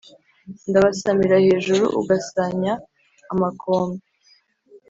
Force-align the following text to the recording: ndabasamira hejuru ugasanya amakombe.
ndabasamira 0.69 1.35
hejuru 1.47 1.83
ugasanya 1.99 2.73
amakombe. 3.33 4.03